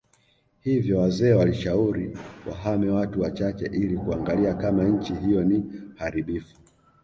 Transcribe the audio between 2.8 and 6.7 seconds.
watu wachache ili kuangalia kama nchii hiyo ni haribifu